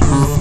[0.00, 0.37] you.